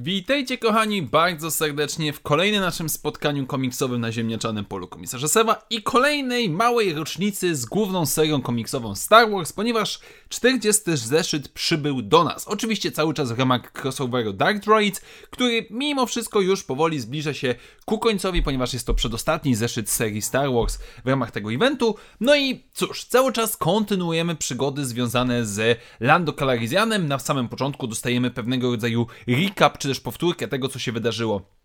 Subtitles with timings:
[0.00, 5.82] Witajcie kochani bardzo serdecznie w kolejnym naszym spotkaniu komiksowym na ziemniaczanym polu komisarza Sewa i
[5.82, 12.48] kolejnej małej rocznicy z główną serią komiksową Star Wars, ponieważ 40 zeszyt przybył do nas.
[12.48, 15.00] Oczywiście cały czas w ramach crossoveru Dark Droids,
[15.30, 20.22] który mimo wszystko już powoli zbliża się ku końcowi, ponieważ jest to przedostatni zeszyt serii
[20.22, 21.94] Star Wars w ramach tego eventu.
[22.20, 27.08] No i cóż, cały czas kontynuujemy przygody związane z Lando Calrissianem.
[27.08, 31.57] Na samym początku dostajemy pewnego rodzaju recap, czy też powtórkę tego, co się wydarzyło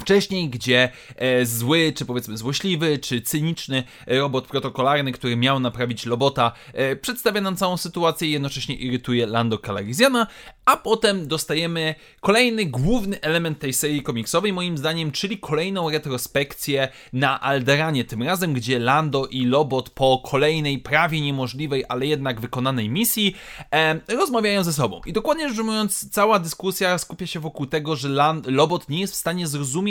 [0.00, 6.52] wcześniej, gdzie e, zły, czy powiedzmy złośliwy, czy cyniczny robot protokolarny, który miał naprawić Lobota,
[6.72, 10.26] e, przedstawia nam całą sytuację i jednocześnie irytuje Lando Calrissiana,
[10.64, 17.40] a potem dostajemy kolejny główny element tej serii komiksowej, moim zdaniem, czyli kolejną retrospekcję na
[17.40, 23.34] Alderanie, tym razem, gdzie Lando i Lobot po kolejnej prawie niemożliwej, ale jednak wykonanej misji
[23.72, 25.00] e, rozmawiają ze sobą.
[25.06, 28.08] I dokładnie rzecz ujmując, cała dyskusja skupia się wokół tego, że
[28.46, 29.83] Lobot nie jest w stanie zrozumieć,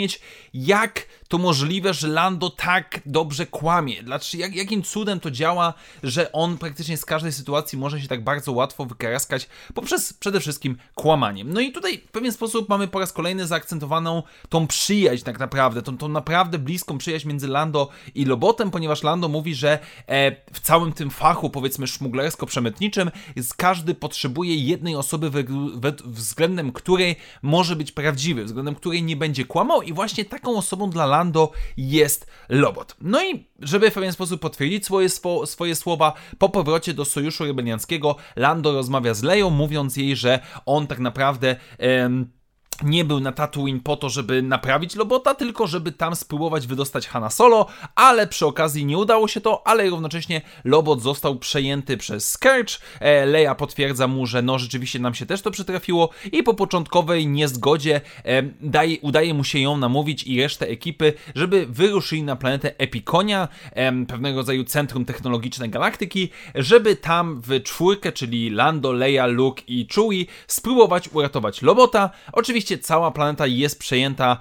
[0.54, 4.04] jak to możliwe, że Lando tak dobrze kłamie.
[4.04, 8.24] Dlaczego, jak, jakim cudem to działa, że on praktycznie z każdej sytuacji może się tak
[8.24, 11.54] bardzo łatwo wykaraskać poprzez przede wszystkim kłamaniem.
[11.54, 15.82] No i tutaj w pewien sposób mamy po raz kolejny zaakcentowaną tą przyjaźń tak naprawdę,
[15.82, 20.60] tą, tą naprawdę bliską przyjaźń między Lando i Lobotem, ponieważ Lando mówi, że e, w
[20.60, 23.12] całym tym fachu, powiedzmy szmuglersko-przemytniczym,
[23.58, 25.44] każdy potrzebuje jednej osoby we,
[25.76, 30.90] we, względem której może być prawdziwy, względem której nie będzie kłamał i właśnie taką osobą
[30.90, 32.96] dla Lando jest Lobot.
[33.02, 37.46] No i żeby w pewien sposób potwierdzić swoje, swo, swoje słowa, po powrocie do Sojuszu
[37.46, 41.56] Rebelianckiego Lando rozmawia z Leją, mówiąc jej, że on tak naprawdę...
[41.78, 42.43] Em,
[42.84, 47.30] nie był na Tatooine po to, żeby naprawić Lobota, tylko żeby tam spróbować wydostać Hanna
[47.30, 52.80] Solo, ale przy okazji nie udało się to, ale równocześnie Lobot został przejęty przez Scourge.
[53.00, 57.28] E, Leia potwierdza mu, że no rzeczywiście nam się też to przytrafiło i po początkowej
[57.28, 62.78] niezgodzie e, daje, udaje mu się ją namówić i resztę ekipy, żeby wyruszyli na planetę
[62.78, 69.64] Epikonia, e, pewnego rodzaju centrum technologiczne galaktyki, żeby tam w czwórkę, czyli Lando, Leia, Luke
[69.68, 72.10] i Chewie spróbować uratować Lobota.
[72.32, 74.38] Oczywiście Cała planeta jest przejęta,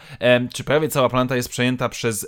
[0.54, 2.26] czy prawie cała planeta jest przejęta przez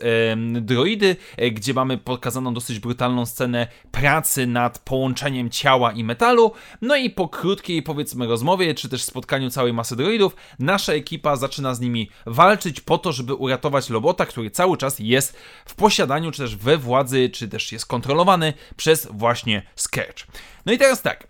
[0.61, 6.53] droidy, e, gdzie mamy pokazaną dosyć brutalną scenę pracy nad połączeniem ciała i metalu.
[6.81, 11.75] No i po krótkiej, powiedzmy, rozmowie, czy też spotkaniu całej masy droidów, nasza ekipa zaczyna
[11.75, 16.43] z nimi walczyć po to, żeby uratować Lobota, który cały czas jest w posiadaniu, czy
[16.43, 20.27] też we władzy, czy też jest kontrolowany przez właśnie Scourge.
[20.67, 21.27] No i teraz tak,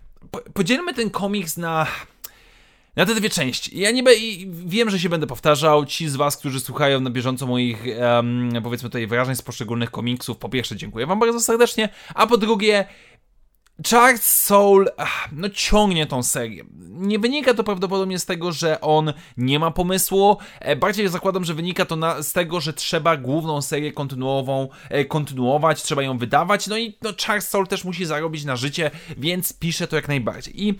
[0.53, 1.87] podzielmy ten komiks na
[2.95, 3.79] na te dwie części.
[3.79, 4.15] Ja niby
[4.47, 5.85] wiem, że się będę powtarzał.
[5.85, 10.37] Ci z Was, którzy słuchają na bieżąco moich, um, powiedzmy tutaj, wyrażeń z poszczególnych komiksów,
[10.37, 12.85] po pierwsze dziękuję Wam bardzo serdecznie, a po drugie,
[13.89, 14.89] Charles Soul
[15.31, 16.63] no ciągnie tą serię.
[16.89, 20.37] Nie wynika to prawdopodobnie z tego, że on nie ma pomysłu.
[20.59, 25.05] E, bardziej zakładam, że wynika to na, z tego, że trzeba główną serię kontynuową e,
[25.05, 26.67] kontynuować, trzeba ją wydawać.
[26.67, 30.63] No i no, Charles Soul też musi zarobić na życie, więc pisze to jak najbardziej.
[30.63, 30.75] I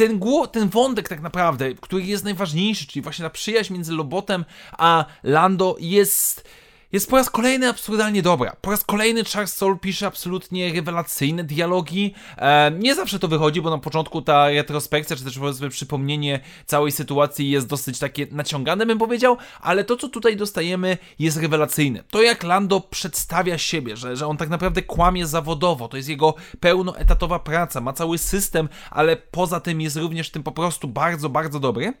[0.00, 0.20] ten,
[0.52, 5.76] ten wątek tak naprawdę, który jest najważniejszy, czyli właśnie ta przyjaźń między Lobotem a Lando
[5.80, 6.48] jest
[6.92, 8.56] jest po raz kolejny absurdalnie dobra.
[8.60, 12.14] Po raz kolejny Charles Soul pisze absolutnie rewelacyjne dialogi.
[12.38, 16.92] E, nie zawsze to wychodzi, bo na początku ta retrospekcja, czy też powiedzmy przypomnienie całej
[16.92, 22.04] sytuacji jest dosyć takie naciągane, bym powiedział, ale to, co tutaj dostajemy, jest rewelacyjne.
[22.10, 26.34] To, jak Lando przedstawia siebie, że, że on tak naprawdę kłamie zawodowo, to jest jego
[26.60, 31.60] pełnoetatowa praca, ma cały system, ale poza tym jest również tym po prostu bardzo, bardzo
[31.60, 31.92] dobry.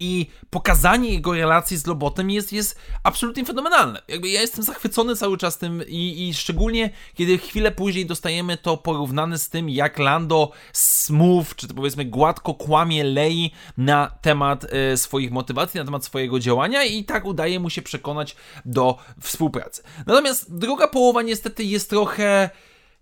[0.00, 4.02] I pokazanie jego relacji z Lobotem jest, jest absolutnie fenomenalne.
[4.08, 8.76] Jakby ja jestem zachwycony cały czas tym i, i szczególnie kiedy chwilę później dostajemy to
[8.76, 14.96] porównane z tym, jak Lando smooth, czy to powiedzmy gładko kłamie Lei na temat e,
[14.96, 19.82] swoich motywacji, na temat swojego działania i tak udaje mu się przekonać do współpracy.
[20.06, 22.50] Natomiast druga połowa niestety jest trochę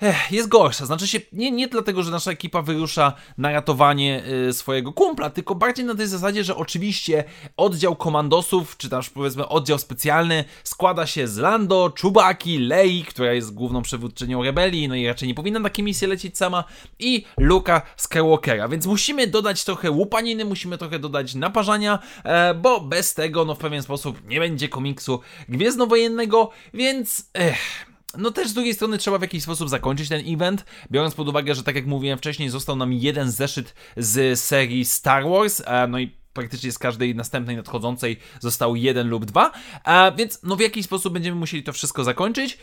[0.05, 0.87] Ech, jest gorsza.
[0.87, 5.55] Znaczy się nie, nie dlatego, że nasza ekipa wyrusza na ratowanie y, swojego kumpla, tylko
[5.55, 7.25] bardziej na tej zasadzie, że oczywiście
[7.57, 13.55] oddział komandosów, czy też powiedzmy oddział specjalny składa się z Lando, Czubaki, Lei, która jest
[13.55, 16.65] główną przywódczynią rebelii, no i raczej nie powinna na takie misje lecieć sama,
[16.99, 18.69] i Luka Skywalkera.
[18.69, 23.59] Więc musimy dodać trochę łupaniny, musimy trochę dodać naparzania, e, bo bez tego, no w
[23.59, 27.31] pewien sposób nie będzie komiksu gwiezdnowojennego, więc...
[27.35, 31.29] Ech, no też z drugiej strony trzeba w jakiś sposób zakończyć ten event, biorąc pod
[31.29, 35.99] uwagę, że tak jak mówiłem wcześniej, został nam jeden zeszyt z serii Star Wars, no
[35.99, 39.53] i praktycznie z każdej następnej nadchodzącej został jeden lub dwa,
[39.85, 42.59] a więc no w jakiś sposób będziemy musieli to wszystko zakończyć.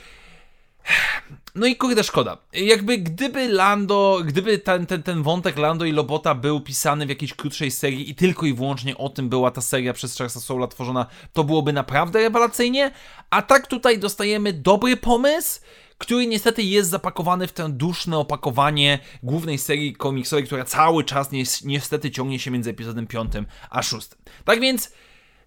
[1.56, 2.38] No i kurde, szkoda.
[2.54, 7.34] Jakby gdyby Lando, gdyby ten, ten, ten wątek Lando i Lobota był pisany w jakiejś
[7.34, 11.06] krótszej serii i tylko i wyłącznie o tym była ta seria przez Charlesa Soula tworzona,
[11.34, 12.92] to byłoby naprawdę rewelacyjnie.
[13.30, 15.60] A tak tutaj dostajemy dobry pomysł,
[15.98, 21.30] który niestety jest zapakowany w ten duszne opakowanie głównej serii komiksowej, która cały czas
[21.64, 23.32] niestety ciągnie się między epizodem 5
[23.70, 24.08] a 6.
[24.46, 24.92] Tak więc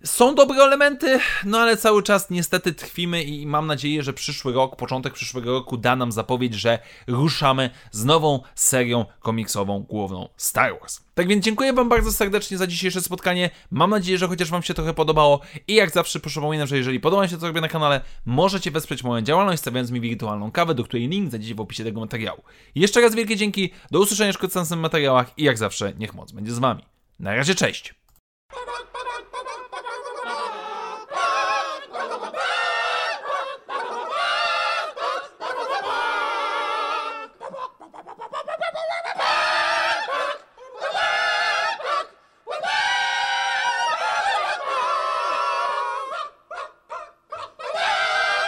[0.05, 4.77] są dobre elementy, no ale cały czas niestety trwimy i mam nadzieję, że przyszły rok,
[4.77, 11.01] początek przyszłego roku da nam zapowiedź, że ruszamy z nową serią komiksową główną Star Wars.
[11.15, 13.51] Tak więc dziękuję Wam bardzo serdecznie za dzisiejsze spotkanie.
[13.71, 17.29] Mam nadzieję, że chociaż Wam się trochę podobało i jak zawsze przypominam, że jeżeli podoba
[17.29, 20.85] się to, co robię na kanale, możecie wesprzeć moją działalność stawiając mi wirtualną kawę, do
[20.85, 22.43] której link znajdziecie w opisie tego materiału.
[22.75, 26.53] Jeszcze raz wielkie dzięki, do usłyszenia w następnych materiałach i jak zawsze niech moc będzie
[26.53, 26.85] z Wami.
[27.19, 27.95] Na razie, cześć!